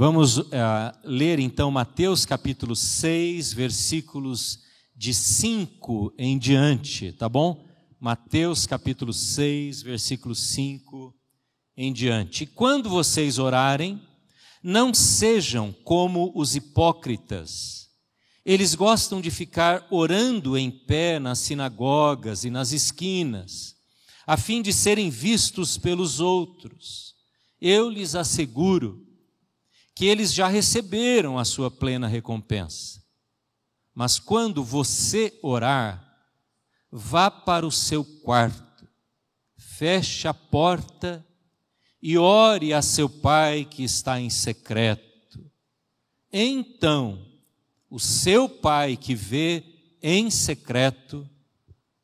[0.00, 0.44] Vamos uh,
[1.02, 4.60] ler então Mateus capítulo 6, versículos
[4.94, 7.66] de 5 em diante, tá bom?
[7.98, 11.12] Mateus capítulo 6, versículo 5
[11.76, 12.46] em diante.
[12.46, 14.00] Quando vocês orarem,
[14.62, 17.88] não sejam como os hipócritas.
[18.46, 23.74] Eles gostam de ficar orando em pé nas sinagogas e nas esquinas,
[24.24, 27.16] a fim de serem vistos pelos outros.
[27.60, 29.07] Eu lhes asseguro
[29.98, 33.02] que eles já receberam a sua plena recompensa.
[33.92, 36.16] Mas quando você orar,
[36.88, 38.86] vá para o seu quarto,
[39.56, 41.26] feche a porta
[42.00, 45.44] e ore a seu pai que está em secreto.
[46.32, 47.26] Então,
[47.90, 49.64] o seu pai que vê
[50.00, 51.28] em secreto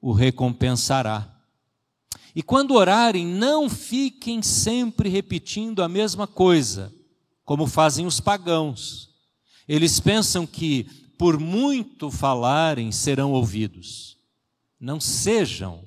[0.01, 1.33] o recompensará.
[2.35, 6.93] E quando orarem, não fiquem sempre repetindo a mesma coisa
[7.45, 9.11] como fazem os pagãos.
[9.69, 10.85] Eles pensam que,
[11.19, 14.17] por muito falarem, serão ouvidos.
[14.81, 15.85] Não sejam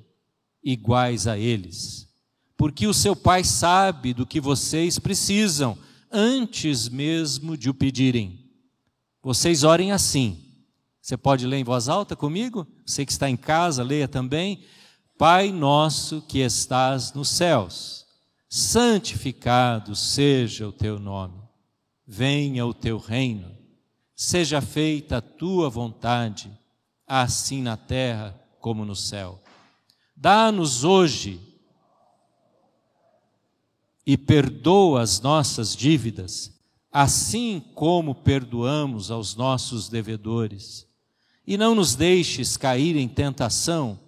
[0.62, 2.08] iguais a eles,
[2.56, 5.78] porque o seu Pai sabe do que vocês precisam,
[6.10, 8.50] antes mesmo de o pedirem.
[9.22, 10.44] Vocês orem assim.
[11.00, 12.66] Você pode ler em voz alta comigo?
[12.84, 14.64] Você que está em casa, leia também.
[15.16, 18.06] Pai nosso que estás nos céus,
[18.48, 21.47] santificado seja o teu nome
[22.10, 23.54] venha o teu reino,
[24.16, 26.50] seja feita a tua vontade,
[27.06, 29.38] assim na terra como no céu.
[30.16, 31.38] Dá-nos hoje
[34.06, 36.58] e perdoa as nossas dívidas,
[36.90, 40.88] assim como perdoamos aos nossos devedores.
[41.46, 44.00] E não nos deixes cair em tentação,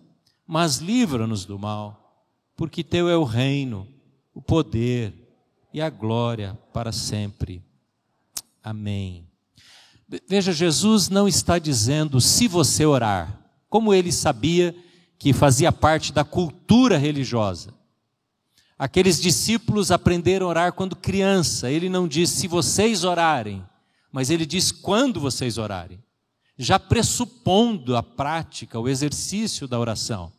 [0.47, 2.25] mas livra-nos do mal,
[2.57, 3.87] porque teu é o reino,
[4.35, 5.13] o poder
[5.73, 7.70] e a glória para sempre.
[8.63, 9.27] Amém.
[10.29, 14.75] Veja, Jesus não está dizendo se você orar, como ele sabia
[15.19, 17.75] que fazia parte da cultura religiosa.
[18.79, 21.71] Aqueles discípulos aprenderam a orar quando criança.
[21.71, 23.63] Ele não diz se vocês orarem,
[24.11, 26.03] mas ele diz quando vocês orarem.
[26.59, 30.33] Já pressupondo a prática, o exercício da oração.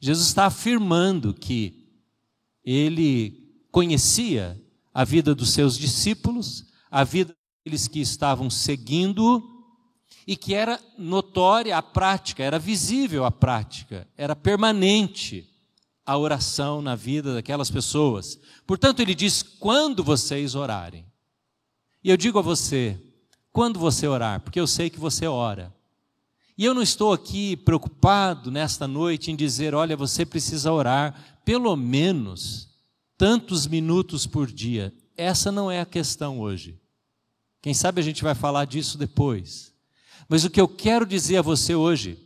[0.00, 1.88] Jesus está afirmando que
[2.64, 4.60] ele conhecia
[4.92, 7.35] a vida dos seus discípulos, a vida
[7.66, 9.42] aqueles que estavam seguindo
[10.24, 15.52] e que era notória a prática, era visível a prática, era permanente
[16.04, 18.38] a oração na vida daquelas pessoas.
[18.64, 21.04] Portanto, ele diz: quando vocês orarem.
[22.04, 22.96] E eu digo a você,
[23.52, 25.74] quando você orar, porque eu sei que você ora.
[26.56, 31.74] E eu não estou aqui preocupado nesta noite em dizer, olha, você precisa orar pelo
[31.74, 32.68] menos
[33.18, 34.94] tantos minutos por dia.
[35.16, 36.78] Essa não é a questão hoje.
[37.66, 39.74] Quem sabe a gente vai falar disso depois.
[40.28, 42.16] Mas o que eu quero dizer a você hoje,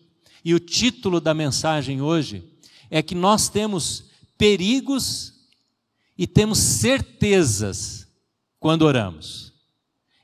[0.45, 2.47] e o título da mensagem hoje,
[2.91, 4.05] é que nós temos
[4.37, 5.33] perigos
[6.19, 8.07] e temos certezas
[8.59, 9.55] quando oramos.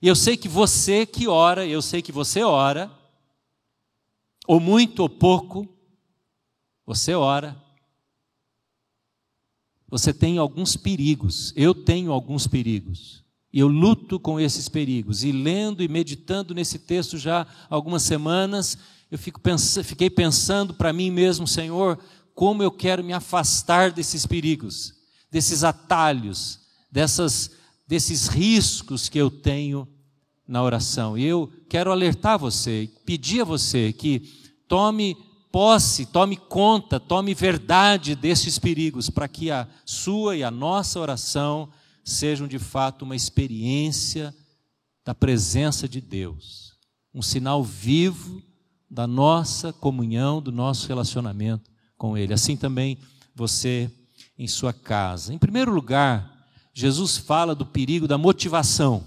[0.03, 2.93] E eu sei que você que ora, eu sei que você ora,
[4.47, 5.67] ou muito ou pouco,
[6.85, 7.57] você ora,
[9.89, 13.25] você tem alguns perigos, eu tenho alguns perigos.
[13.57, 15.25] E eu luto com esses perigos.
[15.25, 18.77] E lendo e meditando nesse texto já há algumas semanas,
[19.11, 21.99] eu pens fiquei pensando para mim mesmo, Senhor,
[22.35, 24.93] como eu quero me afastar desses perigos,
[25.31, 26.61] desses atalhos,
[26.93, 27.51] dessas,
[27.89, 29.89] desses riscos que eu tenho
[30.47, 31.17] na oração.
[31.17, 35.17] E eu quero alertar você, pedir a você que tome
[35.51, 41.71] posse, tome conta, tome verdade desses perigos, para que a sua e a nossa oração
[42.07, 44.33] sejam de fato uma experiência
[45.05, 46.75] da presença de Deus,
[47.13, 48.41] um sinal vivo
[48.89, 51.69] da nossa comunhão, do nosso relacionamento
[51.99, 52.33] com Ele.
[52.33, 52.97] Assim também
[53.35, 53.91] você
[54.39, 55.35] em sua casa.
[55.35, 59.03] Em primeiro lugar, Jesus fala do perigo da motivação.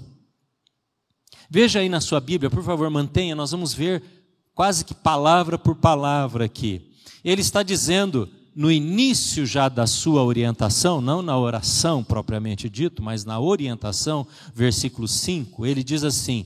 [1.50, 4.04] Veja aí na sua Bíblia, por favor, mantenha, nós vamos ver
[4.54, 6.92] quase que palavra por palavra aqui.
[7.24, 8.30] Ele está dizendo
[8.60, 15.08] no início já da sua orientação, não na oração propriamente dito, mas na orientação, versículo
[15.08, 16.46] 5, ele diz assim: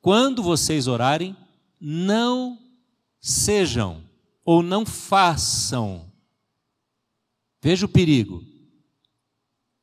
[0.00, 1.36] Quando vocês orarem,
[1.80, 2.58] não
[3.20, 4.02] sejam
[4.44, 6.04] ou não façam.
[7.62, 8.42] Veja o perigo.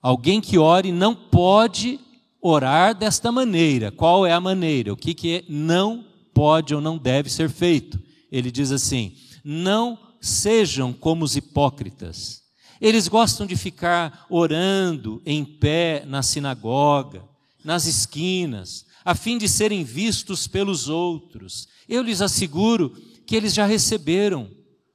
[0.01, 1.97] Alguém que ore não pode
[2.41, 3.89] orar desta maneira.
[3.89, 4.91] Qual é a maneira?
[4.91, 7.97] O que, que é não pode ou não deve ser feito?
[8.29, 9.15] Ele diz assim:
[9.45, 12.43] não sejam como os hipócritas.
[12.81, 17.23] Eles gostam de ficar orando em pé na sinagoga,
[17.63, 21.67] nas esquinas, a fim de serem vistos pelos outros.
[21.87, 22.91] Eu lhes asseguro
[23.25, 24.49] que eles já receberam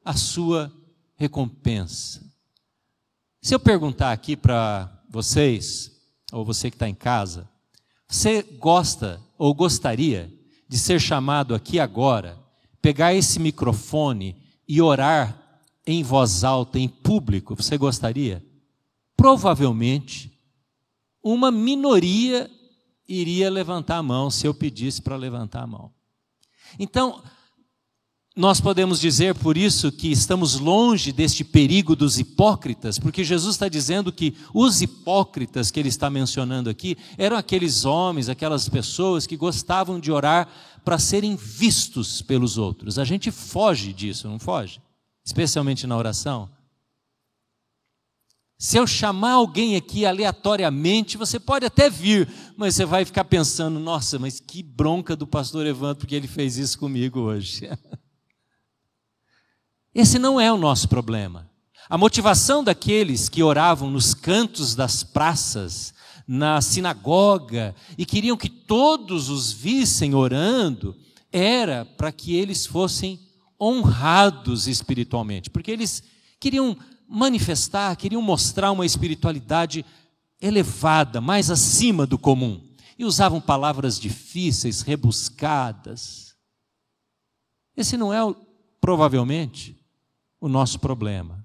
[0.05, 0.73] a sua
[1.17, 2.23] recompensa.
[3.41, 5.93] Se eu perguntar aqui para vocês,
[6.33, 7.49] ou você que está em casa,
[8.09, 10.33] você gosta ou gostaria
[10.69, 12.39] de ser chamado aqui agora,
[12.81, 17.55] pegar esse microfone e orar em voz alta, em público?
[17.55, 18.45] Você gostaria?
[19.17, 20.33] Provavelmente,
[21.23, 22.51] uma minoria
[23.09, 25.93] iria levantar a mão se eu pedisse para levantar a mão.
[26.79, 27.23] Então,
[28.37, 33.69] nós podemos dizer por isso que estamos longe deste perigo dos hipócritas, porque Jesus está
[33.69, 39.37] dizendo que os hipócritas que ele está mencionando aqui eram aqueles homens, aquelas pessoas que
[39.37, 40.49] gostavam de orar
[40.85, 42.99] para serem vistos pelos outros.
[42.99, 44.81] A gente foge disso, não foge?
[45.25, 46.51] Especialmente na oração.
[48.59, 53.81] Se eu chamar alguém aqui aleatoriamente, você pode até vir, mas você vai ficar pensando:
[53.81, 57.69] nossa, mas que bronca do pastor Evandro, porque ele fez isso comigo hoje.
[59.95, 61.51] Esse não é o nosso problema.
[61.89, 65.94] A motivação daqueles que oravam nos cantos das praças,
[66.27, 70.97] na sinagoga, e queriam que todos os vissem orando,
[71.31, 73.21] era para que eles fossem
[73.61, 76.03] honrados espiritualmente, porque eles
[76.41, 76.77] queriam
[77.09, 79.85] manifestar, queriam mostrar uma espiritualidade
[80.41, 82.61] elevada, mais acima do comum.
[82.99, 86.35] E usavam palavras difíceis, rebuscadas.
[87.77, 88.19] Esse não é,
[88.81, 89.77] provavelmente,
[90.41, 91.45] o nosso problema.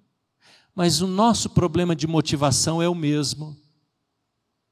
[0.76, 3.58] Mas o nosso problema de motivação é o mesmo.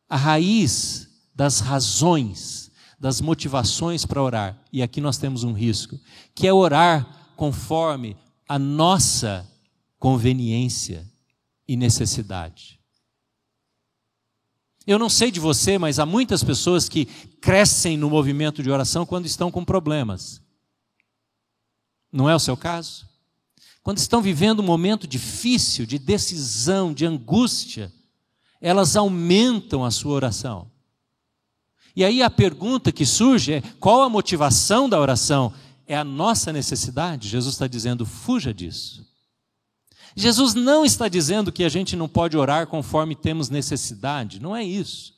[0.09, 5.99] A raiz das razões, das motivações para orar, e aqui nós temos um risco,
[6.33, 8.17] que é orar conforme
[8.47, 9.47] a nossa
[9.99, 11.05] conveniência
[11.67, 12.79] e necessidade.
[14.85, 17.05] Eu não sei de você, mas há muitas pessoas que
[17.41, 20.41] crescem no movimento de oração quando estão com problemas.
[22.09, 23.05] Não é o seu caso?
[23.83, 27.91] Quando estão vivendo um momento difícil, de decisão, de angústia,
[28.61, 30.71] elas aumentam a sua oração.
[31.95, 35.53] E aí a pergunta que surge é: qual a motivação da oração?
[35.87, 37.27] É a nossa necessidade?
[37.27, 39.05] Jesus está dizendo: fuja disso.
[40.15, 44.63] Jesus não está dizendo que a gente não pode orar conforme temos necessidade, não é
[44.63, 45.13] isso.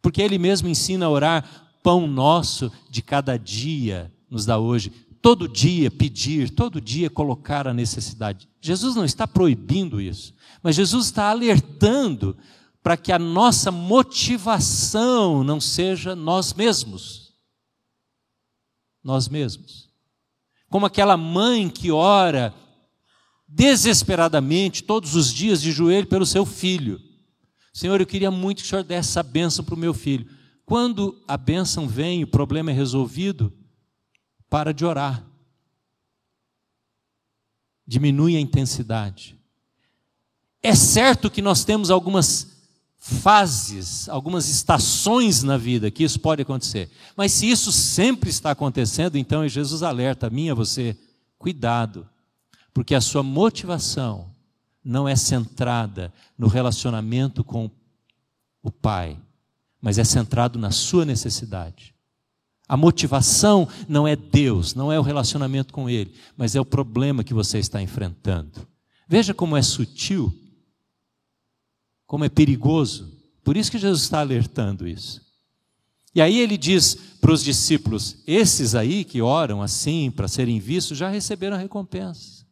[0.00, 4.92] Porque Ele mesmo ensina a orar: pão nosso de cada dia nos dá hoje.
[5.22, 8.48] Todo dia pedir, todo dia colocar a necessidade.
[8.60, 12.36] Jesus não está proibindo isso, mas Jesus está alertando
[12.82, 17.32] para que a nossa motivação não seja nós mesmos.
[19.02, 19.88] Nós mesmos.
[20.68, 22.52] Como aquela mãe que ora
[23.46, 26.98] desesperadamente, todos os dias, de joelho pelo seu filho.
[27.72, 30.26] Senhor, eu queria muito que o Senhor desse essa bênção para o meu filho.
[30.64, 33.52] Quando a bênção vem, o problema é resolvido,
[34.52, 35.24] para de orar.
[37.86, 39.34] Diminui a intensidade.
[40.62, 42.48] É certo que nós temos algumas
[42.98, 46.90] fases, algumas estações na vida que isso pode acontecer.
[47.16, 50.98] Mas se isso sempre está acontecendo, então Jesus alerta a mim a você:
[51.38, 52.06] cuidado,
[52.74, 54.30] porque a sua motivação
[54.84, 57.70] não é centrada no relacionamento com
[58.62, 59.18] o Pai,
[59.80, 61.91] mas é centrado na sua necessidade.
[62.68, 67.24] A motivação não é Deus, não é o relacionamento com Ele, mas é o problema
[67.24, 68.66] que você está enfrentando.
[69.08, 70.32] Veja como é sutil,
[72.06, 73.12] como é perigoso.
[73.44, 75.20] Por isso que Jesus está alertando isso.
[76.14, 80.98] E aí ele diz para os discípulos: esses aí que oram assim para serem vistos
[80.98, 82.42] já receberam a recompensa.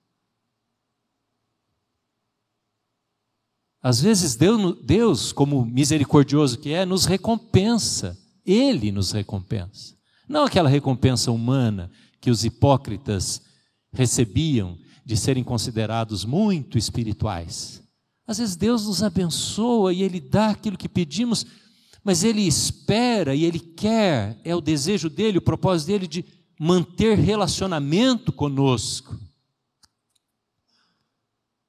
[3.82, 8.18] Às vezes Deus, Deus, como misericordioso que é, nos recompensa.
[8.44, 9.99] Ele nos recompensa.
[10.30, 13.42] Não aquela recompensa humana que os hipócritas
[13.92, 17.82] recebiam de serem considerados muito espirituais.
[18.28, 21.44] Às vezes Deus nos abençoa e Ele dá aquilo que pedimos,
[22.04, 26.24] mas Ele espera e Ele quer, é o desejo dele, o propósito dele de
[26.60, 29.18] manter relacionamento conosco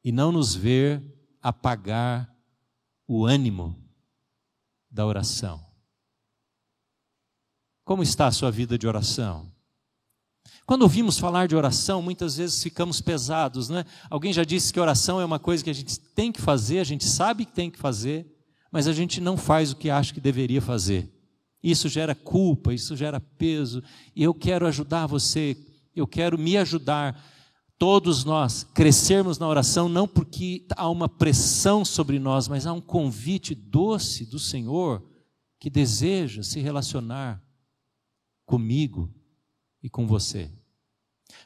[0.04, 1.02] e não nos ver
[1.42, 2.32] apagar
[3.08, 3.76] o ânimo
[4.88, 5.71] da oração.
[7.92, 9.52] Como está a sua vida de oração?
[10.66, 13.84] Quando ouvimos falar de oração, muitas vezes ficamos pesados, né?
[14.10, 16.86] Alguém já disse que oração é uma coisa que a gente tem que fazer, a
[16.86, 18.26] gente sabe que tem que fazer,
[18.72, 21.12] mas a gente não faz o que acha que deveria fazer.
[21.62, 23.84] Isso gera culpa, isso gera peso,
[24.16, 25.58] e eu quero ajudar você,
[25.94, 27.22] eu quero me ajudar
[27.78, 32.80] todos nós crescermos na oração, não porque há uma pressão sobre nós, mas há um
[32.80, 35.06] convite doce do Senhor
[35.60, 37.51] que deseja se relacionar
[38.52, 39.10] comigo
[39.82, 40.52] e com você.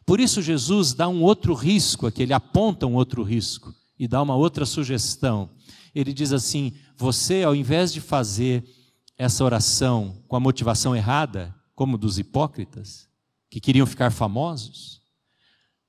[0.08, 4.20] Por isso, Jesus dá um outro risco aqui, ele aponta um outro risco e dá
[4.24, 5.52] uma outra sugestão.
[5.94, 8.68] Ele diz assim: você, ao invés de fazer
[9.16, 13.08] essa oração com a motivação errada, como dos hipócritas,
[13.52, 15.00] que queriam ficar famosos,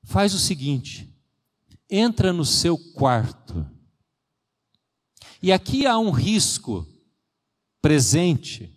[0.03, 1.11] faz o seguinte:
[1.89, 3.67] entra no seu quarto.
[5.43, 6.87] E aqui há um risco
[7.81, 8.76] presente,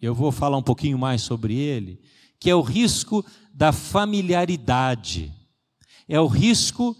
[0.00, 2.00] eu vou falar um pouquinho mais sobre ele,
[2.38, 5.34] que é o risco da familiaridade,
[6.06, 6.96] é o risco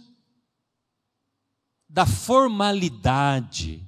[1.88, 3.86] da formalidade.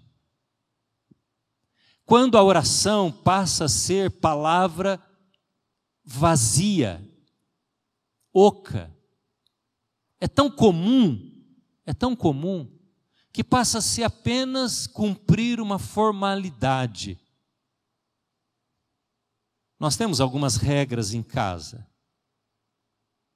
[2.04, 5.00] Quando a oração passa a ser palavra
[6.04, 7.04] vazia,
[8.32, 8.92] oca,
[10.20, 11.44] é tão comum,
[11.86, 12.68] é tão comum,
[13.32, 17.18] que passa a ser apenas cumprir uma formalidade.
[19.80, 21.86] Nós temos algumas regras em casa.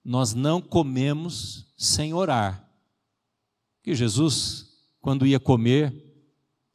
[0.04, 2.68] Nós não comemos sem orar.
[3.82, 4.66] Que Jesus,
[5.00, 6.04] quando ia comer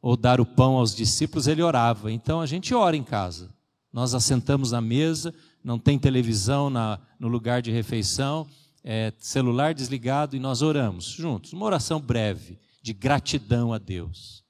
[0.02, 2.10] ou dar o pão aos discípulos, ele orava.
[2.10, 3.54] Então a gente ora em casa.
[3.92, 8.48] Nós assentamos na mesa, não tem televisão na, no lugar de refeição,
[8.82, 11.52] é, celular desligado e nós oramos juntos.
[11.52, 14.44] Uma oração breve, de gratidão a Deus.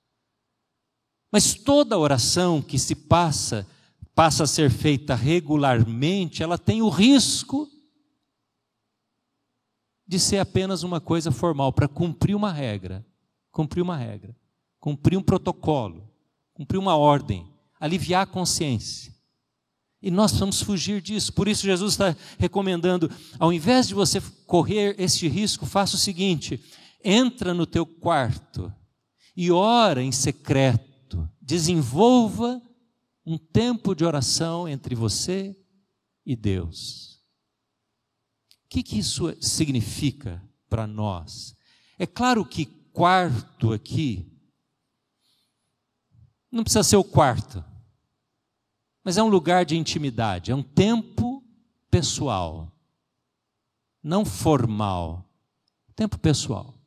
[1.30, 3.66] Mas toda oração que se passa,
[4.20, 7.66] passa a ser feita regularmente, ela tem o risco
[10.06, 13.02] de ser apenas uma coisa formal, para cumprir uma regra,
[13.50, 14.36] cumprir uma regra,
[14.78, 16.06] cumprir um protocolo,
[16.52, 17.50] cumprir uma ordem,
[17.80, 19.10] aliviar a consciência.
[20.02, 21.32] E nós vamos fugir disso.
[21.32, 26.62] Por isso, Jesus está recomendando: ao invés de você correr este risco, faça o seguinte:
[27.02, 28.70] entra no teu quarto
[29.34, 31.26] e ora em secreto.
[31.40, 32.60] Desenvolva
[33.32, 35.56] um tempo de oração entre você
[36.24, 37.22] e Deus.
[38.64, 41.54] O que, que isso significa para nós?
[41.98, 44.26] É claro que quarto aqui
[46.50, 47.64] não precisa ser o quarto
[49.02, 51.42] mas é um lugar de intimidade, é um tempo
[51.90, 52.72] pessoal,
[54.02, 55.28] não formal,
[55.96, 56.79] tempo pessoal.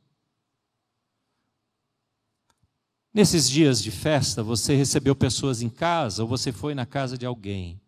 [3.14, 7.26] Nesses dias de festa, você recebeu pessoas em casa ou você foi na casa de
[7.26, 7.80] alguém.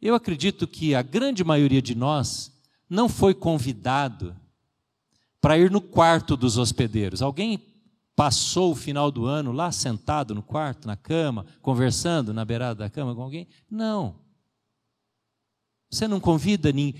[0.00, 2.52] Eu acredito que a grande maioria de nós
[2.88, 4.36] não foi convidado
[5.40, 7.22] para ir no quarto dos hospedeiros.
[7.22, 7.58] Alguém
[8.14, 12.90] passou o final do ano lá sentado no quarto, na cama, conversando na beirada da
[12.90, 13.48] cama com alguém?
[13.70, 14.16] Não.
[15.90, 16.94] Você não convida nem,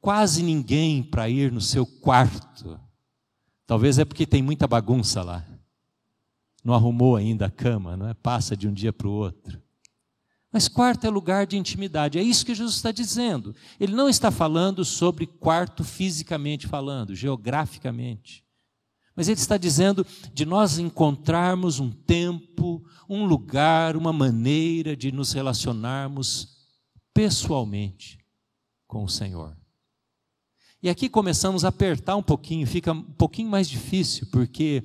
[0.00, 2.78] quase ninguém para ir no seu quarto.
[3.66, 5.46] Talvez é porque tem muita bagunça lá.
[6.64, 8.14] Não arrumou ainda a cama, não é?
[8.14, 9.62] Passa de um dia para o outro.
[10.50, 12.18] Mas quarto é lugar de intimidade.
[12.18, 13.54] É isso que Jesus está dizendo.
[13.78, 18.44] Ele não está falando sobre quarto fisicamente falando, geograficamente.
[19.16, 25.32] Mas ele está dizendo de nós encontrarmos um tempo, um lugar, uma maneira de nos
[25.32, 26.56] relacionarmos
[27.12, 28.18] pessoalmente
[28.86, 29.56] com o Senhor.
[30.82, 34.82] E aqui começamos a apertar um pouquinho, fica um pouquinho mais difícil, porque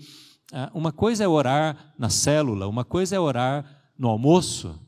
[0.73, 4.79] uma coisa é orar na célula, uma coisa é orar no almoço,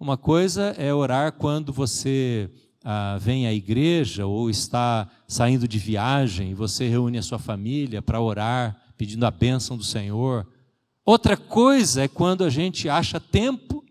[0.00, 2.50] uma coisa é orar quando você
[2.84, 8.00] ah, vem à igreja ou está saindo de viagem e você reúne a sua família
[8.00, 10.46] para orar, pedindo a bênção do Senhor.
[11.04, 13.84] Outra coisa é quando a gente acha tempo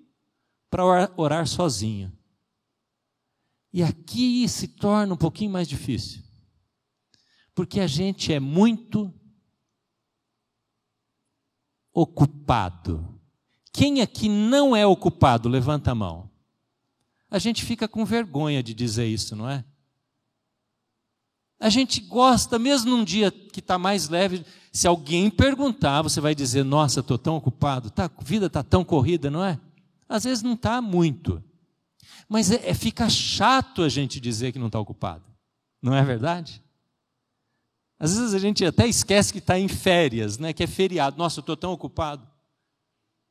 [0.69, 2.11] para orar sozinho.
[3.73, 6.23] E aqui se torna um pouquinho mais difícil,
[7.53, 9.13] porque a gente é muito
[11.97, 13.19] ocupado.
[13.73, 16.29] Quem aqui não é ocupado, levanta a mão.
[17.29, 19.65] A gente fica com vergonha de dizer isso, não é?
[21.59, 26.35] A gente gosta, mesmo num dia que está mais leve, se alguém perguntar, você vai
[26.35, 29.59] dizer: Nossa, estou tão ocupado, tá, a vida está tão corrida, não é?
[30.07, 31.43] Às vezes não está muito.
[32.29, 35.25] Mas é, é, fica chato a gente dizer que não está ocupado,
[35.81, 36.63] não é verdade?
[37.99, 40.53] Às vezes a gente até esquece que está em férias, né?
[40.53, 41.17] que é feriado.
[41.17, 42.27] Nossa, eu estou tão ocupado.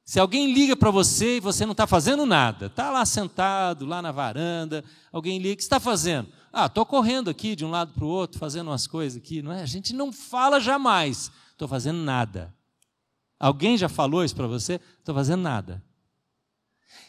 [0.05, 4.01] Se alguém liga para você e você não está fazendo nada, está lá sentado, lá
[4.01, 6.29] na varanda, alguém liga, o que está fazendo?
[6.53, 9.53] Ah, estou correndo aqui de um lado para o outro, fazendo umas coisas aqui, não
[9.53, 9.63] é?
[9.63, 12.55] A gente não fala jamais, estou fazendo nada.
[13.39, 14.81] Alguém já falou isso para você?
[14.99, 15.83] Estou fazendo nada.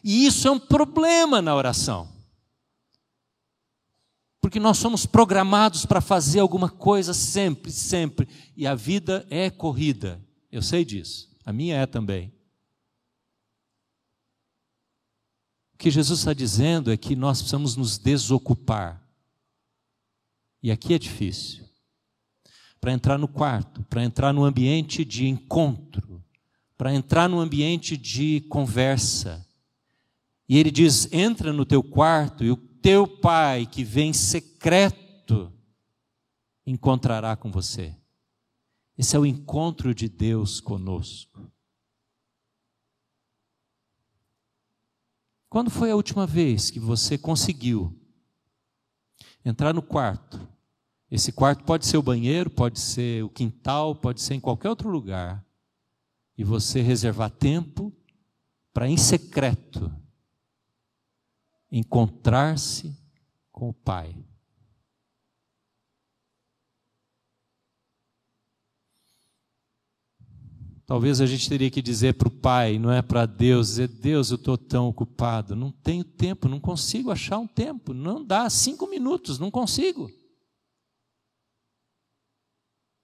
[0.03, 2.16] E isso é um problema na oração.
[4.41, 8.27] Porque nós somos programados para fazer alguma coisa sempre, sempre.
[8.55, 10.23] E a vida é corrida.
[10.51, 11.29] Eu sei disso.
[11.45, 12.33] A minha é também.
[15.73, 19.07] O que Jesus está dizendo é que nós precisamos nos desocupar.
[20.61, 21.65] E aqui é difícil.
[22.81, 26.23] Para entrar no quarto, para entrar no ambiente de encontro,
[26.77, 29.45] para entrar no ambiente de conversa.
[30.49, 35.51] E ele diz: entra no teu quarto e o teu pai que vem secreto
[36.65, 37.93] encontrará com você.
[38.97, 41.51] Esse é o encontro de Deus conosco.
[45.49, 47.93] Quando foi a última vez que você conseguiu
[49.43, 50.47] entrar no quarto?
[51.11, 54.87] Esse quarto pode ser o banheiro, pode ser o quintal, pode ser em qualquer outro
[54.89, 55.45] lugar.
[56.37, 57.93] E você reservar tempo
[58.71, 59.93] para, em secreto,
[61.71, 62.95] encontrar-se
[63.51, 64.15] com o Pai.
[70.87, 74.31] Talvez a gente teria que dizer para o Pai, não é para Deus, dizer: Deus,
[74.31, 78.87] eu estou tão ocupado, não tenho tempo, não consigo achar um tempo, não dá cinco
[78.87, 80.09] minutos, não consigo.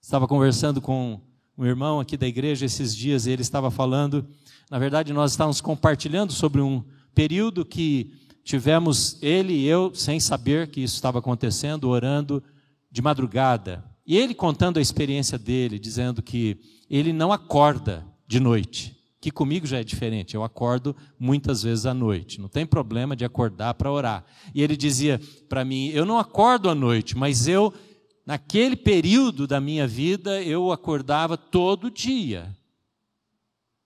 [0.01, 1.19] Estava conversando com
[1.57, 4.25] um irmão aqui da igreja esses dias e ele estava falando,
[4.71, 10.67] na verdade, nós estávamos compartilhando sobre um período que tivemos ele e eu, sem saber
[10.67, 12.43] que isso estava acontecendo, orando
[12.91, 13.83] de madrugada.
[14.05, 16.59] E ele contando a experiência dele, dizendo que
[16.89, 21.93] ele não acorda de noite, que comigo já é diferente, eu acordo muitas vezes à
[21.93, 24.25] noite, não tem problema de acordar para orar.
[24.53, 27.73] E ele dizia para mim: eu não acordo à noite, mas eu,
[28.25, 32.53] naquele período da minha vida, eu acordava todo dia,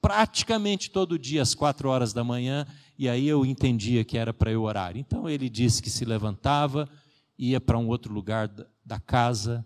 [0.01, 2.65] praticamente todo dia, às quatro horas da manhã,
[2.98, 4.98] e aí eu entendia que era para eu orar.
[4.98, 6.89] Então ele disse que se levantava,
[7.38, 8.50] ia para um outro lugar
[8.84, 9.66] da casa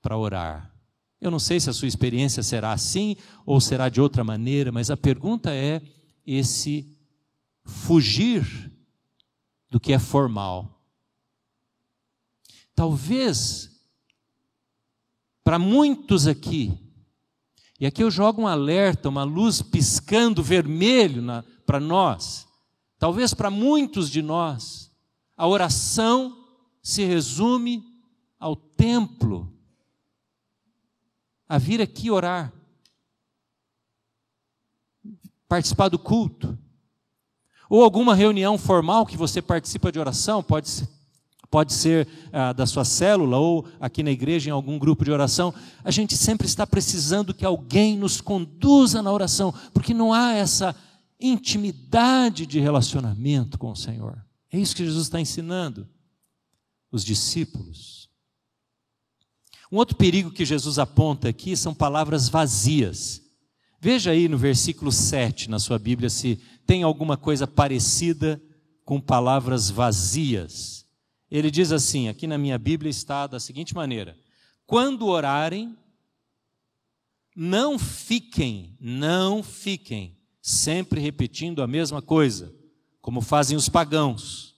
[0.00, 0.72] para orar.
[1.20, 4.90] Eu não sei se a sua experiência será assim ou será de outra maneira, mas
[4.90, 5.82] a pergunta é
[6.26, 6.88] esse
[7.64, 8.72] fugir
[9.70, 10.80] do que é formal.
[12.74, 13.70] Talvez
[15.44, 16.72] para muitos aqui,
[17.78, 21.22] e aqui eu jogo um alerta, uma luz piscando vermelho
[21.66, 22.46] para nós,
[23.02, 24.88] talvez para muitos de nós,
[25.36, 26.38] a oração
[26.80, 27.84] se resume
[28.38, 29.52] ao templo.
[31.48, 32.52] A vir aqui orar,
[35.48, 36.56] participar do culto,
[37.68, 40.88] ou alguma reunião formal que você participa de oração, pode ser,
[41.50, 45.52] pode ser ah, da sua célula ou aqui na igreja em algum grupo de oração,
[45.82, 50.72] a gente sempre está precisando que alguém nos conduza na oração, porque não há essa
[51.22, 54.22] intimidade de relacionamento com o Senhor.
[54.50, 55.88] É isso que Jesus está ensinando
[56.90, 58.10] os discípulos.
[59.70, 63.22] Um outro perigo que Jesus aponta aqui são palavras vazias.
[63.80, 68.40] Veja aí no versículo 7 na sua Bíblia se tem alguma coisa parecida
[68.84, 70.86] com palavras vazias.
[71.30, 74.16] Ele diz assim: aqui na minha Bíblia está da seguinte maneira:
[74.66, 75.76] quando orarem,
[77.34, 82.52] não fiquem, não fiquem, sempre repetindo a mesma coisa,
[83.00, 84.56] como fazem os pagãos.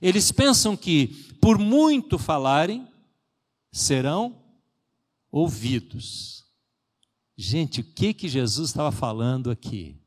[0.00, 1.08] Eles pensam que,
[1.40, 2.88] por muito falarem,
[3.72, 4.40] serão
[5.30, 6.44] ouvidos.
[7.36, 10.00] Gente, o que que Jesus estava falando aqui?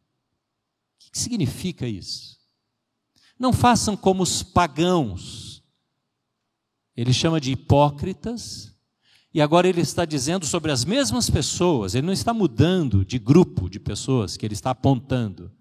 [0.96, 2.39] O que significa isso?
[3.38, 5.62] Não façam como os pagãos.
[6.96, 8.72] Ele chama de hipócritas.
[9.34, 13.67] E agora ele está dizendo sobre as mesmas pessoas, ele não está mudando de grupo
[13.69, 15.52] de pessoas que ele está apontando.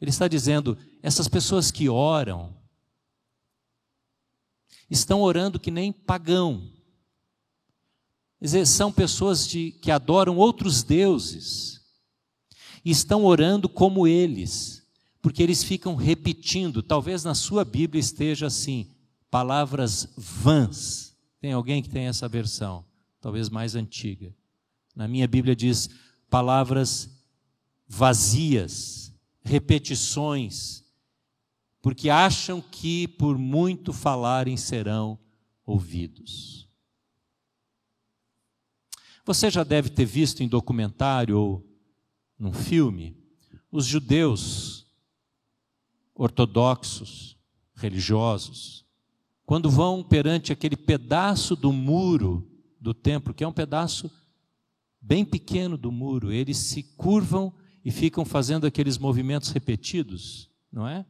[0.00, 2.56] Ele está dizendo: essas pessoas que oram,
[4.90, 6.70] estão orando que nem pagão.
[8.38, 11.80] Quer dizer, são pessoas de, que adoram outros deuses
[12.84, 14.82] e estão orando como eles,
[15.22, 16.82] porque eles ficam repetindo.
[16.82, 18.90] Talvez na sua Bíblia esteja assim:
[19.30, 21.14] palavras vãs.
[21.40, 22.84] Tem alguém que tem essa versão,
[23.24, 24.36] talvez mais antiga.
[24.94, 25.88] Na minha Bíblia diz
[26.28, 27.08] palavras
[27.88, 30.84] vazias, repetições,
[31.80, 35.18] porque acham que por muito falarem serão
[35.64, 36.68] ouvidos.
[39.24, 41.66] Você já deve ter visto em documentário ou
[42.38, 43.16] num filme
[43.72, 44.86] os judeus
[46.14, 47.38] ortodoxos,
[47.74, 48.84] religiosos,
[49.46, 52.50] quando vão perante aquele pedaço do muro
[52.84, 54.10] do templo, que é um pedaço
[55.00, 57.52] bem pequeno do muro, eles se curvam
[57.84, 61.04] e ficam fazendo aqueles movimentos repetidos, não é?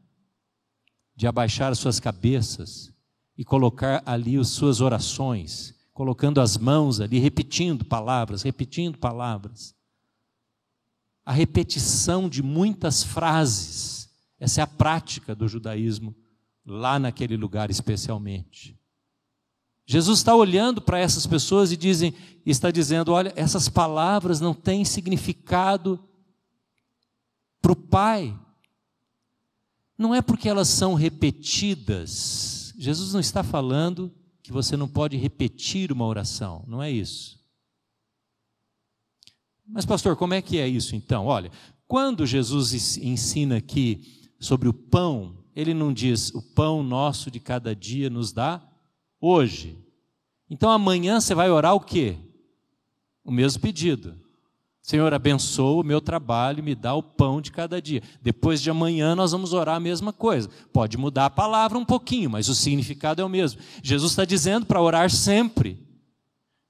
[1.16, 2.92] De abaixar as suas cabeças
[3.36, 9.74] e colocar ali as suas orações colocando as mãos ali, repetindo palavras, repetindo palavras.
[11.24, 16.14] A repetição de muitas frases Essa é a prática do judaísmo
[16.66, 18.78] lá naquele lugar especialmente.
[19.86, 22.14] Jesus está olhando para essas pessoas e dizem,
[22.46, 26.02] está dizendo: olha, essas palavras não têm significado
[27.60, 28.38] para o Pai.
[29.96, 32.74] Não é porque elas são repetidas.
[32.78, 37.42] Jesus não está falando que você não pode repetir uma oração, não é isso.
[39.66, 41.26] Mas, pastor, como é que é isso então?
[41.26, 41.50] Olha,
[41.86, 47.74] quando Jesus ensina aqui sobre o pão, ele não diz o pão nosso de cada
[47.74, 48.62] dia nos dá
[49.24, 49.78] hoje.
[50.50, 52.16] Então amanhã você vai orar o quê?
[53.24, 54.14] O mesmo pedido.
[54.82, 58.02] Senhor, abençoa o meu trabalho e me dá o pão de cada dia.
[58.20, 60.50] Depois de amanhã nós vamos orar a mesma coisa.
[60.74, 63.60] Pode mudar a palavra um pouquinho, mas o significado é o mesmo.
[63.82, 65.82] Jesus está dizendo para orar sempre.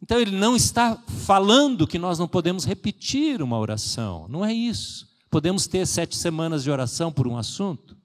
[0.01, 4.29] Então ele não está falando que nós não podemos repetir uma oração.
[4.29, 5.09] Não é isso.
[5.29, 7.97] Podemos ter sete semanas de oração por um assunto,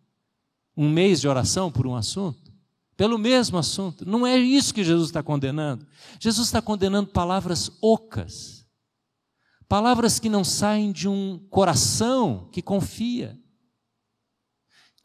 [0.76, 2.49] um mês de oração por um assunto,
[3.00, 4.06] pelo mesmo assunto.
[4.06, 5.88] Não é isso que Jesus está condenando.
[6.20, 8.68] Jesus está condenando palavras ocas,
[9.70, 13.40] palavras que não saem de um coração que confia.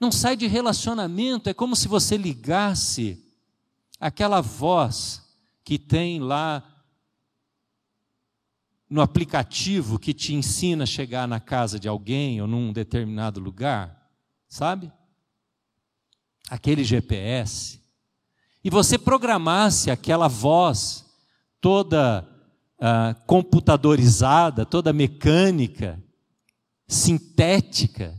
[0.00, 3.32] Não sai de relacionamento, é como se você ligasse
[4.00, 5.22] aquela voz
[5.62, 6.68] que tem lá
[8.90, 14.10] no aplicativo que te ensina a chegar na casa de alguém ou num determinado lugar,
[14.48, 14.90] sabe?
[16.50, 17.83] Aquele GPS.
[18.64, 21.04] E você programasse aquela voz
[21.60, 22.26] toda
[22.78, 26.02] uh, computadorizada, toda mecânica,
[26.88, 28.18] sintética,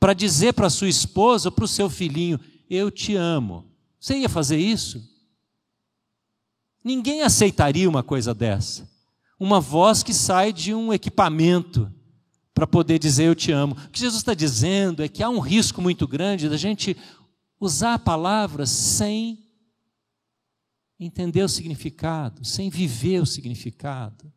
[0.00, 3.70] para dizer para sua esposa para o seu filhinho: Eu te amo.
[4.00, 5.00] Você ia fazer isso?
[6.82, 8.94] Ninguém aceitaria uma coisa dessa
[9.38, 11.92] uma voz que sai de um equipamento
[12.54, 13.74] para poder dizer eu te amo.
[13.74, 16.96] O que Jesus está dizendo é que há um risco muito grande da gente
[17.60, 19.43] usar palavras sem
[20.98, 24.32] entender o significado, sem viver o significado.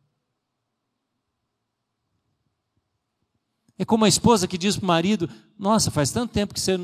[3.78, 6.76] É como a esposa que diz para o marido: Nossa, faz tanto tempo que você,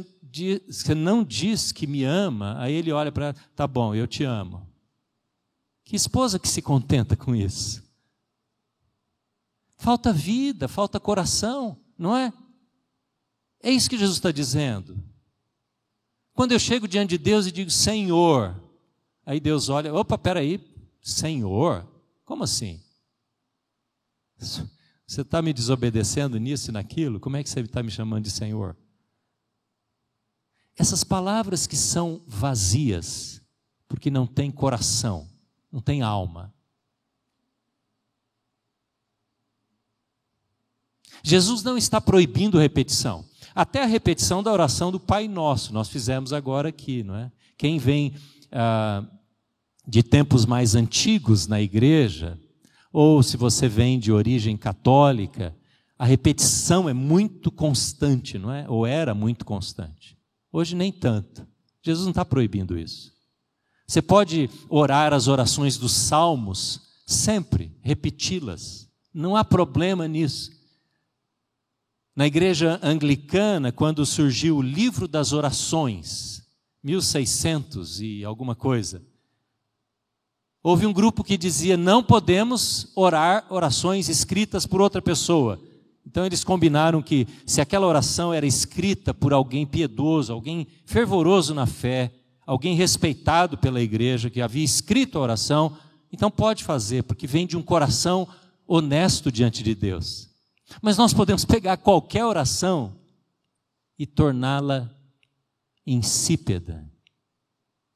[0.66, 2.56] você não diz que me ama.
[2.58, 4.68] Aí ele olha para Tá bom, eu te amo.
[5.84, 7.82] Que esposa que se contenta com isso?
[9.76, 12.32] Falta vida, falta coração, não é?
[13.60, 14.96] É isso que Jesus está dizendo.
[16.32, 18.54] Quando eu chego diante de Deus e digo Senhor,
[19.24, 20.60] aí Deus olha, opa, peraí,
[21.00, 21.87] Senhor?
[22.24, 22.80] Como assim?
[24.38, 27.20] Você está me desobedecendo nisso e naquilo?
[27.20, 28.76] Como é que você está me chamando de Senhor?
[30.76, 33.40] Essas palavras que são vazias,
[33.87, 35.28] porque não tem coração,
[35.70, 36.52] não tem alma,
[41.24, 43.24] Jesus não está proibindo repetição.
[43.54, 47.32] Até a repetição da oração do Pai Nosso, nós fizemos agora aqui, não é?
[47.56, 48.14] Quem vem
[48.52, 49.02] ah,
[49.87, 52.38] de tempos mais antigos na igreja,
[52.92, 55.55] ou se você vem de origem católica,
[55.99, 58.66] a repetição é muito constante, não é?
[58.68, 60.16] Ou era muito constante.
[60.53, 61.47] Hoje nem tanto.
[61.83, 63.12] Jesus não está proibindo isso.
[63.87, 68.88] Você pode orar as orações dos salmos sempre, repeti-las.
[69.12, 70.51] Não há problema nisso.
[72.16, 76.42] Na igreja anglicana, quando surgiu o livro das orações,
[76.83, 79.03] 1600 e alguma coisa,
[80.64, 85.61] houve um grupo que dizia: não podemos orar orações escritas por outra pessoa.
[86.07, 91.66] Então eles combinaram que, se aquela oração era escrita por alguém piedoso, alguém fervoroso na
[91.66, 92.12] fé,
[92.46, 95.77] alguém respeitado pela igreja, que havia escrito a oração,
[96.12, 98.29] então pode fazer, porque vem de um coração
[98.66, 100.29] honesto diante de Deus.
[100.81, 102.96] Mas nós podemos pegar qualquer oração
[103.98, 104.90] e torná-la
[105.87, 106.87] insípida,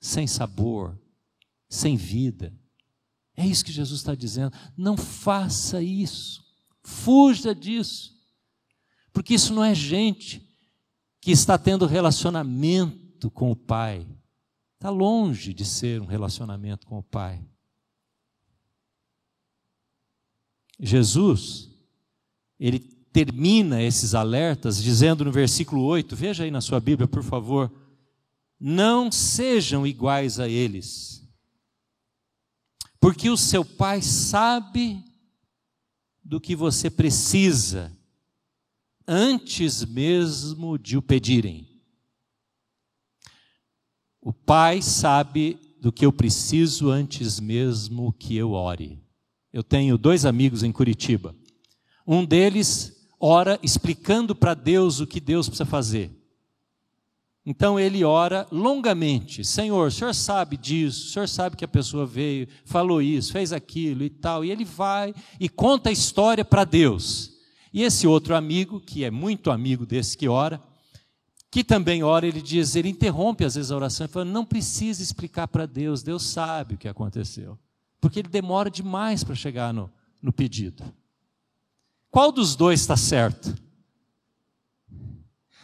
[0.00, 0.98] sem sabor,
[1.68, 2.57] sem vida.
[3.38, 4.52] É isso que Jesus está dizendo.
[4.76, 6.44] Não faça isso.
[6.82, 8.12] Fuja disso.
[9.12, 10.44] Porque isso não é gente
[11.20, 14.04] que está tendo relacionamento com o Pai.
[14.74, 17.40] Está longe de ser um relacionamento com o Pai.
[20.80, 21.70] Jesus
[22.58, 22.80] ele
[23.12, 27.72] termina esses alertas dizendo no versículo 8, veja aí na sua Bíblia, por favor,
[28.58, 31.27] não sejam iguais a eles,
[33.00, 35.04] porque o seu pai sabe
[36.24, 37.96] do que você precisa,
[39.06, 41.66] antes mesmo de o pedirem.
[44.20, 49.02] O pai sabe do que eu preciso antes mesmo que eu ore.
[49.52, 51.34] Eu tenho dois amigos em Curitiba.
[52.06, 56.17] Um deles ora explicando para Deus o que Deus precisa fazer.
[57.50, 62.04] Então ele ora longamente: Senhor, o senhor sabe disso, o senhor sabe que a pessoa
[62.04, 64.44] veio, falou isso, fez aquilo e tal.
[64.44, 67.32] E ele vai e conta a história para Deus.
[67.72, 70.62] E esse outro amigo, que é muito amigo desse que ora,
[71.50, 75.02] que também ora, ele diz, ele interrompe às vezes a oração e fala: não precisa
[75.02, 77.58] explicar para Deus, Deus sabe o que aconteceu.
[77.98, 80.84] Porque ele demora demais para chegar no, no pedido.
[82.10, 83.56] Qual dos dois está certo?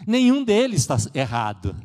[0.07, 1.77] Nenhum deles está errado.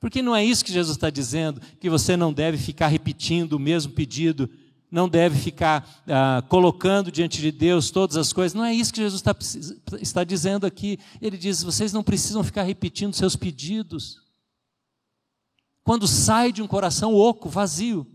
[0.00, 3.58] Porque não é isso que Jesus está dizendo, que você não deve ficar repetindo o
[3.58, 4.50] mesmo pedido,
[4.90, 8.54] não deve ficar ah, colocando diante de Deus todas as coisas.
[8.54, 9.34] Não é isso que Jesus está,
[9.98, 10.98] está dizendo aqui.
[11.20, 14.22] Ele diz: vocês não precisam ficar repetindo seus pedidos.
[15.82, 18.06] Quando sai de um coração oco, vazio.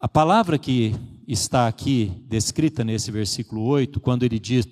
[0.00, 0.94] A palavra que
[1.26, 4.66] está aqui descrita nesse versículo 8, quando ele diz,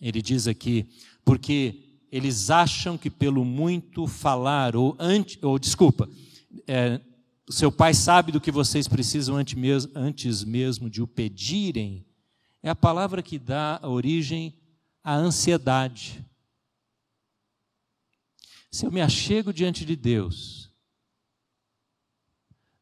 [0.00, 0.86] ele diz aqui,
[1.24, 6.08] porque eles acham que pelo muito falar, ou, antes, ou desculpa,
[6.66, 7.00] é,
[7.48, 12.06] seu pai sabe do que vocês precisam antes mesmo, antes mesmo de o pedirem,
[12.62, 14.54] é a palavra que dá origem
[15.02, 16.24] à ansiedade.
[18.70, 20.70] Se eu me achego diante de Deus,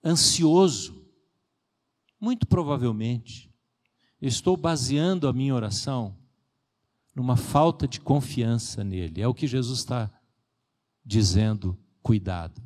[0.04, 1.01] ansioso,
[2.22, 3.52] muito provavelmente,
[4.20, 6.16] estou baseando a minha oração
[7.12, 9.20] numa falta de confiança nele.
[9.20, 10.08] É o que Jesus está
[11.04, 12.62] dizendo, cuidado.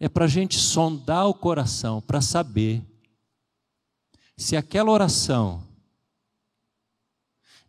[0.00, 2.84] É para a gente sondar o coração, para saber
[4.36, 5.64] se aquela oração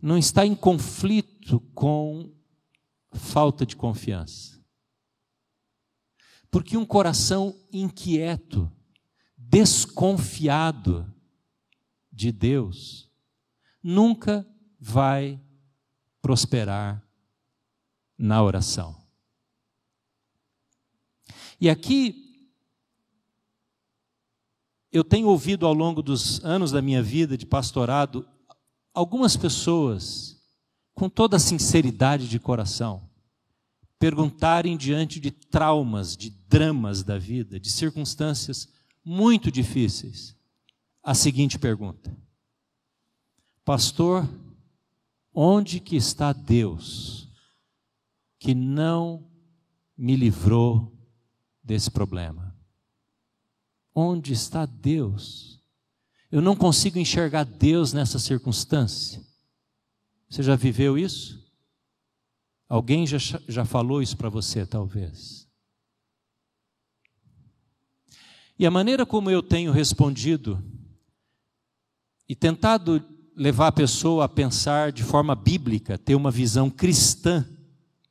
[0.01, 2.33] não está em conflito com
[3.11, 4.59] falta de confiança.
[6.49, 8.71] Porque um coração inquieto,
[9.49, 11.11] desconfiado
[12.11, 13.09] de Deus,
[13.81, 14.47] nunca
[14.79, 15.41] vai
[16.21, 17.05] prosperar
[18.17, 18.95] na oração.
[21.59, 22.49] E aqui,
[24.91, 28.27] eu tenho ouvido ao longo dos anos da minha vida de pastorado,
[28.93, 30.41] algumas pessoas,
[30.93, 33.09] com toda a sinceridade de coração,
[33.99, 38.74] perguntarem diante de traumas, de dramas da vida, de circunstâncias
[39.05, 40.35] muito difíceis,
[41.03, 42.17] a seguinte pergunta:
[43.63, 44.27] Pastor,
[45.31, 47.29] onde que está Deus
[48.39, 49.29] que não
[49.95, 50.91] me livrou
[51.63, 52.55] desse problema?
[53.93, 55.61] Onde está Deus?
[56.31, 59.23] Eu não consigo enxergar Deus nessa circunstância.
[60.27, 61.45] Você já viveu isso?
[62.67, 65.44] Alguém já, já falou isso para você, talvez.
[68.57, 70.63] E a maneira como eu tenho respondido
[72.27, 73.03] e tentado
[73.35, 77.45] levar a pessoa a pensar de forma bíblica, ter uma visão cristã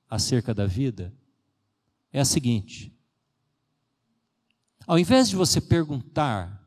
[0.09, 1.15] acerca da vida,
[2.13, 2.93] é a seguinte:
[4.87, 6.63] ao invés de você perguntar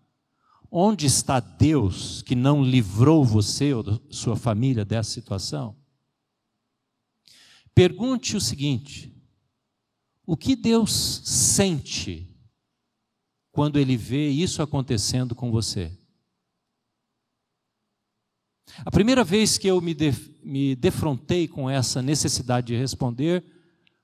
[0.72, 5.76] onde está Deus que não livrou você ou sua família dessa situação,
[7.76, 9.16] pergunte o seguinte:
[10.26, 12.37] o que Deus sente
[13.58, 15.92] quando ele vê isso acontecendo com você?
[18.86, 20.12] A primeira vez que eu me, de,
[20.44, 23.44] me defrontei com essa necessidade de responder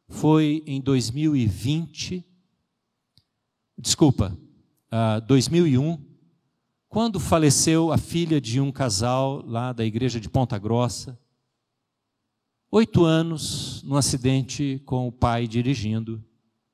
[0.08, 2.26] foi em 2020,
[3.78, 4.36] desculpa,
[4.92, 6.04] uh, 2001,
[6.90, 11.16] quando faleceu a filha de um casal lá da igreja de Ponta Grossa.
[12.72, 16.26] Oito anos num acidente com o pai dirigindo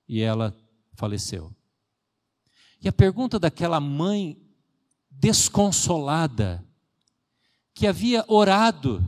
[0.07, 0.55] e ela
[0.93, 1.53] faleceu.
[2.81, 4.37] E a pergunta daquela mãe
[5.09, 6.63] desconsolada,
[7.73, 9.03] que havia orado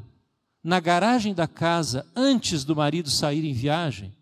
[0.63, 4.15] na garagem da casa antes do marido sair em viagem,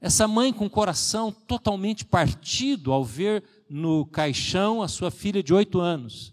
[0.00, 5.52] essa mãe com o coração totalmente partido ao ver no caixão a sua filha de
[5.52, 6.32] oito anos,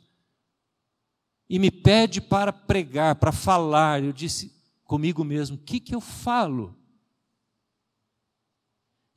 [1.49, 4.53] e me pede para pregar, para falar, eu disse
[4.85, 6.75] comigo mesmo: o que, que eu falo?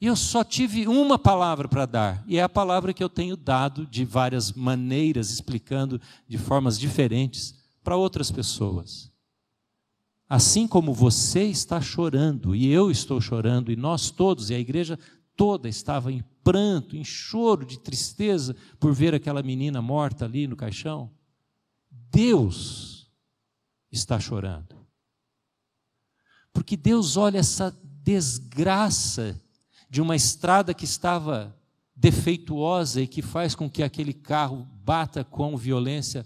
[0.01, 3.37] E eu só tive uma palavra para dar, e é a palavra que eu tenho
[3.37, 9.13] dado de várias maneiras, explicando de formas diferentes para outras pessoas.
[10.27, 14.99] Assim como você está chorando, e eu estou chorando, e nós todos, e a igreja
[15.37, 20.57] toda estava em pranto, em choro de tristeza por ver aquela menina morta ali no
[20.57, 21.11] caixão,
[21.91, 23.11] Deus
[23.93, 24.77] está chorando.
[26.55, 29.39] Porque Deus olha essa desgraça
[29.91, 31.55] de uma estrada que estava
[31.97, 36.25] defeituosa e que faz com que aquele carro bata com violência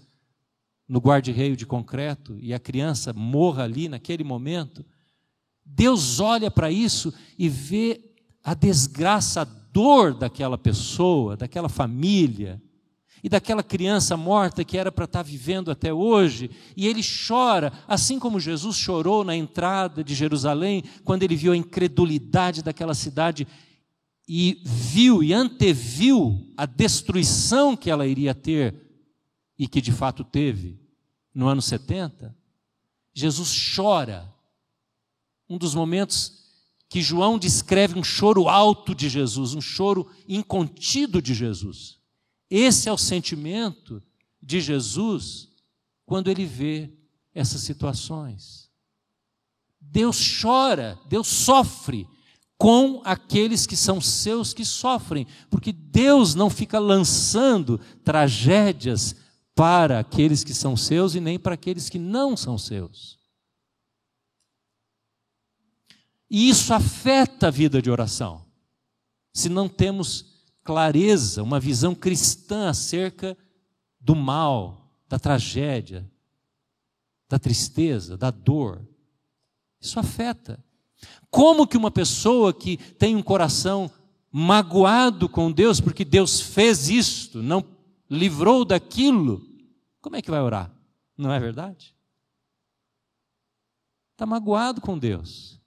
[0.87, 4.85] no guarda-reio de concreto e a criança morra ali naquele momento,
[5.65, 12.61] Deus olha para isso e vê a desgraça, a dor daquela pessoa, daquela família
[13.25, 17.73] e daquela criança morta que era para estar tá vivendo até hoje, e ele chora,
[17.87, 23.47] assim como Jesus chorou na entrada de Jerusalém, quando ele viu a incredulidade daquela cidade
[24.29, 28.75] e viu e anteviu a destruição que ela iria ter
[29.57, 30.79] e que de fato teve
[31.33, 32.37] no ano 70,
[33.11, 34.31] Jesus chora.
[35.49, 36.43] Um dos momentos
[36.87, 42.04] que João descreve um choro alto de Jesus, um choro incontido de Jesus.
[42.49, 44.01] Esse é o sentimento
[44.41, 45.49] de Jesus
[46.05, 46.91] quando ele vê
[47.33, 48.69] essas situações.
[49.79, 52.07] Deus chora, Deus sofre
[52.57, 59.15] com aqueles que são seus que sofrem, porque Deus não fica lançando tragédias
[59.53, 63.19] para aqueles que são seus e nem para aqueles que não são seus.
[66.29, 68.45] E isso afeta a vida de oração.
[69.33, 70.34] Se não temos
[70.65, 73.37] clareza, uma visão cristã acerca
[74.01, 76.09] do mal, da tragédia,
[77.29, 78.81] da tristeza, da dor.
[79.79, 80.61] Isso afeta.
[81.29, 83.91] Como que uma pessoa que tem um coração
[84.31, 87.63] magoado com Deus, porque Deus fez isto, não
[88.09, 89.47] livrou daquilo,
[90.01, 90.73] como é que vai orar?
[91.15, 91.95] Não é verdade?
[94.13, 95.61] Está magoado com Deus.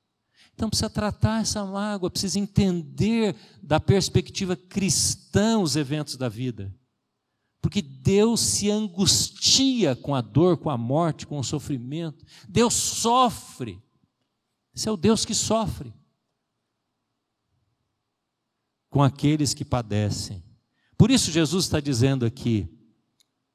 [0.59, 6.75] Então precisa tratar essa mágoa, precisa entender da perspectiva cristã os eventos da vida.
[7.63, 12.25] Porque Deus se angustia com a dor, com a morte, com o sofrimento.
[12.49, 13.81] Deus sofre.
[14.75, 15.95] Esse é o Deus que sofre
[18.91, 20.43] com aqueles que padecem.
[20.97, 22.69] Por isso, Jesus está dizendo aqui: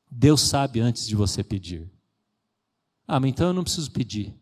[0.09, 1.91] Deus sabe antes de você pedir.
[3.05, 4.33] Ah, mas então eu não preciso pedir.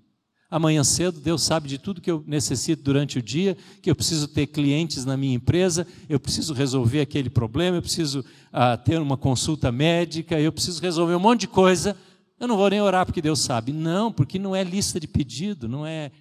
[0.51, 4.27] Amanhã cedo, Deus sabe de tudo que eu necessito durante o dia, que eu preciso
[4.27, 9.15] ter clientes na minha empresa, eu preciso resolver aquele problema, eu preciso ah, ter uma
[9.15, 11.95] consulta médica, eu preciso resolver um monte de coisa.
[12.37, 13.71] Eu não vou nem orar porque Deus sabe.
[13.71, 16.11] Não, porque não é lista de pedido, não é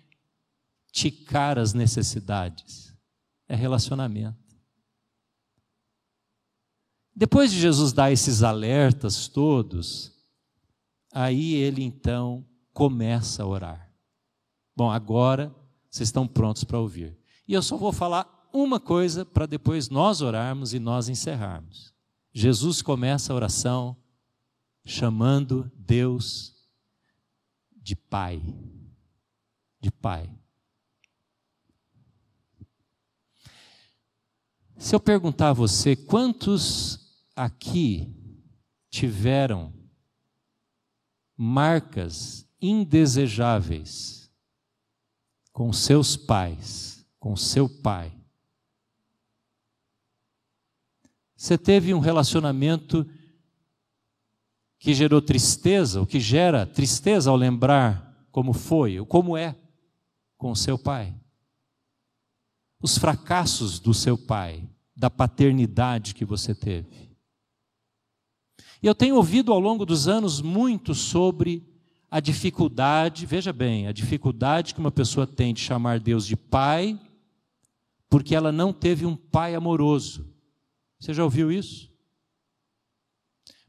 [0.92, 2.94] ticar as necessidades,
[3.48, 4.38] é relacionamento.
[7.16, 10.12] Depois de Jesus dar esses alertas todos,
[11.12, 13.89] aí ele então começa a orar.
[14.80, 15.54] Bom, agora
[15.90, 17.14] vocês estão prontos para ouvir.
[17.46, 21.92] E eu só vou falar uma coisa para depois nós orarmos e nós encerrarmos.
[22.32, 23.94] Jesus começa a oração
[24.82, 26.54] chamando Deus
[27.76, 28.42] de Pai.
[29.78, 30.30] De Pai.
[34.78, 38.10] Se eu perguntar a você quantos aqui
[38.88, 39.74] tiveram
[41.36, 44.19] marcas indesejáveis
[45.60, 48.10] com seus pais, com seu pai.
[51.36, 53.06] Você teve um relacionamento
[54.78, 59.54] que gerou tristeza, o que gera tristeza ao lembrar como foi, ou como é
[60.38, 61.14] com seu pai
[62.80, 67.14] os fracassos do seu pai, da paternidade que você teve.
[68.82, 71.70] E eu tenho ouvido ao longo dos anos muito sobre
[72.10, 76.98] a dificuldade, veja bem, a dificuldade que uma pessoa tem de chamar Deus de pai,
[78.08, 80.28] porque ela não teve um pai amoroso.
[80.98, 81.88] Você já ouviu isso?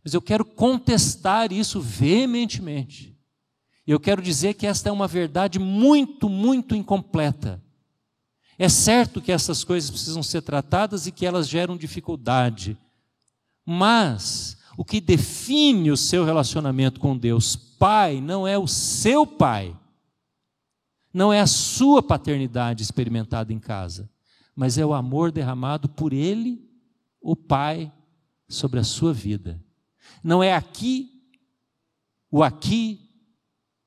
[0.04, 3.16] Mas eu quero contestar isso veementemente.
[3.86, 7.62] Eu quero dizer que esta é uma verdade muito, muito incompleta.
[8.58, 12.78] É certo que essas coisas precisam ser tratadas e que elas geram dificuldade,
[13.66, 19.76] mas o que define o seu relacionamento com Deus Pai não é o seu pai,
[21.12, 24.08] não é a sua paternidade experimentada em casa,
[24.56, 26.64] mas é o amor derramado por Ele,
[27.20, 27.92] o Pai,
[28.48, 29.60] sobre a sua vida.
[30.24, 31.10] Não é aqui,
[32.30, 33.00] o aqui,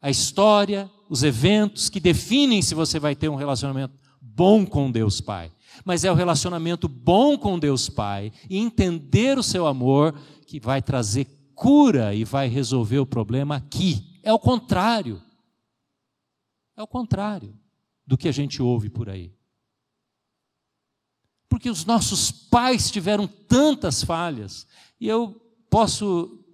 [0.03, 5.21] a história, os eventos que definem se você vai ter um relacionamento bom com Deus
[5.21, 5.53] Pai.
[5.85, 10.19] Mas é o relacionamento bom com Deus Pai e entender o seu amor
[10.49, 14.19] que vai trazer cura e vai resolver o problema aqui.
[14.23, 15.23] É o contrário.
[16.77, 17.57] É o contrário
[18.07, 19.33] do que a gente ouve por aí.
[21.49, 24.67] Porque os nossos pais tiveram tantas falhas,
[25.01, 25.41] e eu
[25.71, 26.45] posso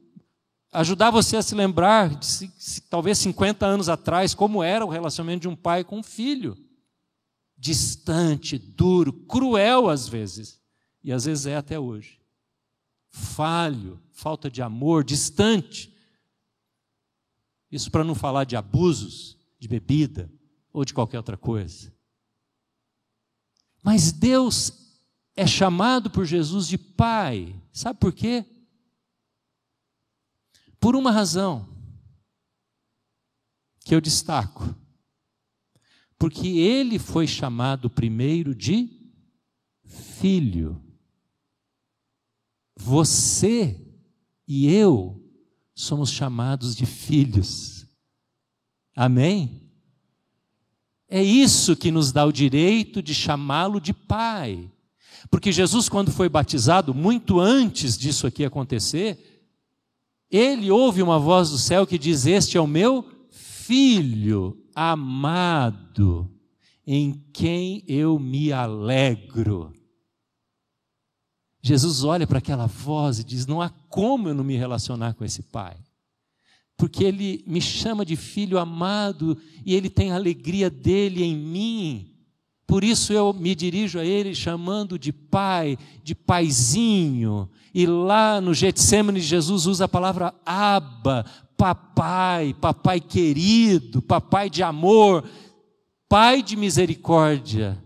[0.73, 2.51] ajudar você a se lembrar de
[2.89, 6.57] talvez 50 anos atrás, como era o relacionamento de um pai com um filho
[7.57, 10.61] distante, duro, cruel às vezes,
[11.03, 12.20] e às vezes é até hoje.
[13.11, 15.93] Falho, falta de amor, distante.
[17.71, 20.33] Isso para não falar de abusos de bebida
[20.73, 21.93] ou de qualquer outra coisa.
[23.83, 24.73] Mas Deus
[25.37, 27.61] é chamado por Jesus de Pai.
[27.73, 28.45] Sabe por quê?
[30.79, 31.69] Por uma razão
[33.81, 34.75] que eu destaco.
[36.19, 38.89] Porque ele foi chamado primeiro de
[39.87, 40.83] filho.
[42.83, 43.79] Você
[44.49, 45.23] e eu
[45.75, 47.87] somos chamados de filhos.
[48.97, 49.71] Amém?
[51.09, 54.71] É isso que nos dá o direito de chamá-lo de pai.
[55.31, 59.47] Porque Jesus, quando foi batizado, muito antes disso aqui acontecer,
[60.31, 66.31] ele ouve uma voz do céu que diz: Este é o meu filho amado,
[66.87, 69.80] em quem eu me alegro.
[71.63, 75.25] Jesus olha para aquela voz e diz: Não há como eu não me relacionar com
[75.25, 75.77] esse pai
[76.81, 79.37] porque Ele me chama de filho amado
[79.67, 82.11] e Ele tem a alegria dele em mim.
[82.67, 87.51] Por isso eu me dirijo a Ele chamando de Pai, de Paizinho.
[87.75, 95.29] E lá no Getsemane, Jesus usa a palavra Abba, Papai, Papai querido, Papai de amor,
[96.09, 97.77] Pai de misericórdia.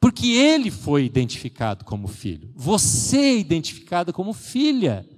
[0.00, 5.08] Porque ele foi identificado como filho, você é identificada como filha.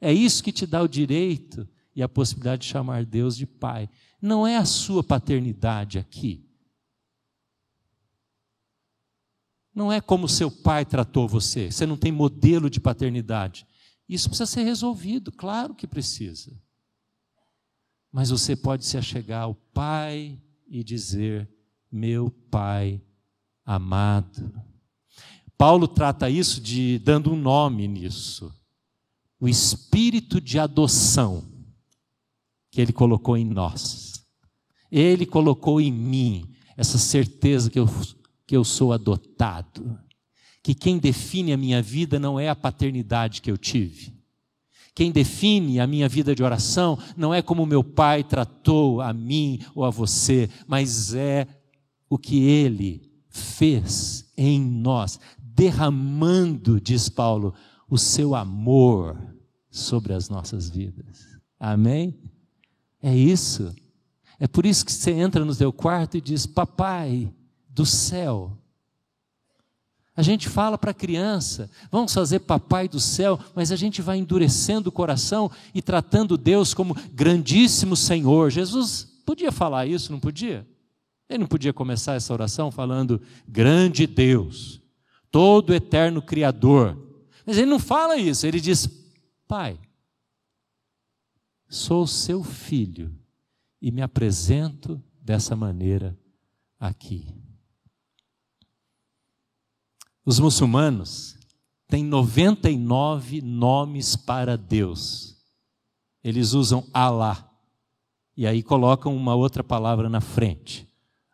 [0.00, 3.88] É isso que te dá o direito e a possibilidade de chamar Deus de Pai.
[4.20, 6.46] Não é a sua paternidade aqui.
[9.74, 11.70] Não é como seu pai tratou você.
[11.70, 13.66] Você não tem modelo de paternidade.
[14.08, 16.58] Isso precisa ser resolvido, claro que precisa.
[18.10, 21.46] Mas você pode se achegar ao Pai e dizer:
[21.90, 23.02] Meu Pai
[23.66, 24.52] amado.
[25.58, 28.52] Paulo trata isso de dando um nome nisso
[29.40, 31.44] o espírito de adoção
[32.70, 34.24] que Ele colocou em nós.
[34.90, 37.88] Ele colocou em mim essa certeza que eu,
[38.46, 39.98] que eu sou adotado.
[40.62, 44.14] Que quem define a minha vida não é a paternidade que eu tive.
[44.94, 49.60] Quem define a minha vida de oração não é como meu pai tratou a mim
[49.74, 51.46] ou a você, mas é
[52.08, 53.05] o que ele
[53.36, 57.54] fez em nós, derramando, diz Paulo,
[57.88, 59.16] o seu amor
[59.70, 61.26] sobre as nossas vidas.
[61.58, 62.18] Amém?
[63.02, 63.74] É isso.
[64.38, 67.32] É por isso que você entra no teu quarto e diz: Papai
[67.68, 68.58] do céu.
[70.16, 74.16] A gente fala para a criança, vamos fazer papai do céu, mas a gente vai
[74.16, 78.50] endurecendo o coração e tratando Deus como grandíssimo Senhor.
[78.50, 80.66] Jesus podia falar isso, não podia?
[81.28, 84.80] Ele não podia começar essa oração falando grande Deus,
[85.30, 86.96] todo eterno Criador,
[87.44, 88.88] mas ele não fala isso, ele diz:
[89.46, 89.78] Pai,
[91.68, 93.16] sou seu filho
[93.80, 96.18] e me apresento dessa maneira
[96.78, 97.28] aqui.
[100.24, 101.36] Os muçulmanos
[101.86, 105.36] têm 99 nomes para Deus.
[106.22, 107.48] Eles usam Alá.
[108.36, 110.85] E aí colocam uma outra palavra na frente.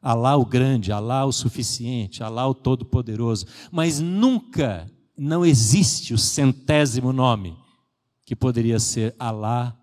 [0.02, 3.46] Alá o grande, Alá o suficiente, Alá o todo-poderoso.
[3.70, 7.56] Mas nunca não existe o centésimo nome
[8.26, 9.78] que poderia ser Alá,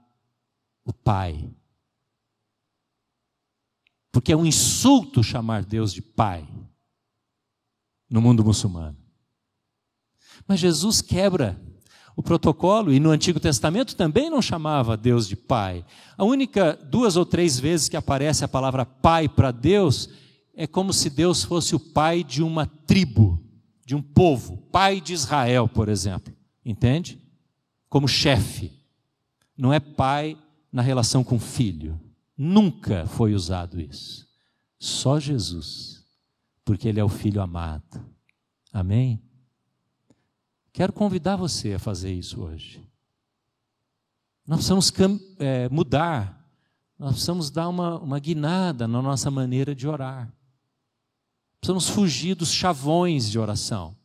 [0.83, 1.49] o Pai.
[4.11, 6.47] Porque é um insulto chamar Deus de Pai
[8.09, 8.97] no mundo muçulmano.
[10.45, 11.61] Mas Jesus quebra
[12.19, 15.85] o protocolo e no Antigo Testamento também não chamava Deus de Pai.
[16.17, 20.09] A única duas ou três vezes que aparece a palavra Pai para Deus
[20.53, 23.41] é como se Deus fosse o pai de uma tribo
[23.85, 26.33] de um povo, pai de Israel, por exemplo,
[26.65, 27.21] entende?
[27.87, 28.69] Como chefe.
[29.57, 30.37] Não é pai
[30.73, 31.97] na relação com filho.
[32.37, 34.27] Nunca foi usado isso.
[34.77, 36.03] Só Jesus,
[36.65, 38.05] porque ele é o filho amado.
[38.73, 39.21] Amém?
[40.71, 42.87] Quero convidar você a fazer isso hoje.
[44.45, 44.93] Nós precisamos
[45.39, 46.47] é, mudar,
[46.97, 50.31] nós precisamos dar uma, uma guinada na nossa maneira de orar.
[51.59, 53.95] Precisamos fugir dos chavões de oração.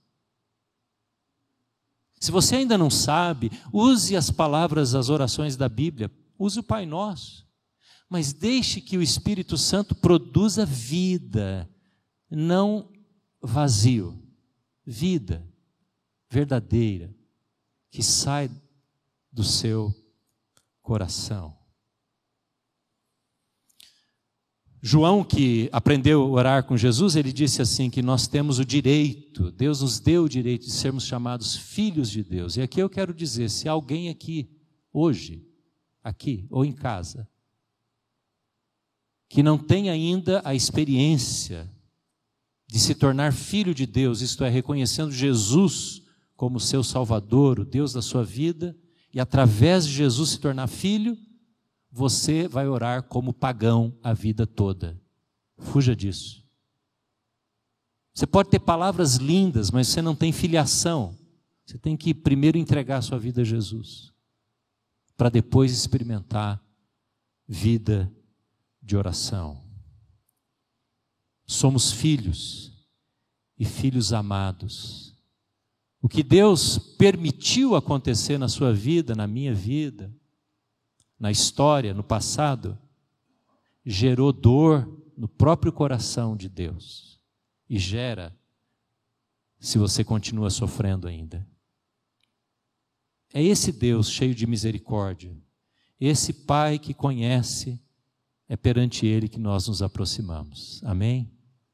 [2.19, 6.87] Se você ainda não sabe, use as palavras, as orações da Bíblia, use o Pai
[6.87, 7.47] Nosso.
[8.09, 11.69] Mas deixe que o Espírito Santo produza vida,
[12.31, 12.89] não
[13.41, 14.23] vazio.
[14.87, 15.54] Vida
[16.35, 17.15] verdadeira,
[17.93, 18.51] que sai
[19.31, 19.95] do seu
[20.83, 21.57] coração.
[24.83, 29.53] João, que aprendeu a orar com Jesus, ele disse assim: que nós temos o direito,
[29.53, 32.57] Deus nos deu o direito de sermos chamados filhos de Deus.
[32.57, 34.51] E aqui eu quero dizer: se alguém aqui
[34.93, 35.47] hoje,
[36.03, 37.29] aqui ou em casa,
[39.29, 41.73] que não tem ainda a experiência
[42.67, 46.04] de se tornar filho de Deus, isto é, reconhecendo Jesus
[46.45, 48.77] como seu Salvador, o Deus da sua vida,
[49.15, 51.17] e através de Jesus se tornar filho,
[51.91, 55.01] você vai orar como pagão a vida toda.
[55.57, 56.45] Fuja disso.
[58.13, 61.17] Você pode ter palavras lindas, mas você não tem filiação.
[61.65, 64.13] Você tem que primeiro entregar a sua vida a Jesus,
[65.17, 66.63] para depois experimentar
[67.49, 68.15] vida
[68.83, 69.65] de oração.
[71.47, 72.87] Somos filhos
[73.59, 75.14] e filhos amados.
[76.05, 80.15] O que Deus permitiu acontecer na sua vida, na minha vida,
[81.19, 82.79] na história, no passado,
[83.87, 84.87] gerou dor
[85.17, 87.19] no próprio coração de Deus
[87.71, 88.39] e gera
[89.59, 91.49] se você continua sofrendo ainda.
[93.33, 95.35] É esse Deus cheio de misericórdia,
[95.99, 97.83] esse Pai que conhece,
[98.47, 100.85] é perante Ele que nós nos aproximamos.
[100.85, 101.34] Amém?